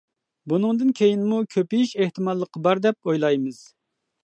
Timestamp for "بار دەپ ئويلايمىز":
2.69-3.63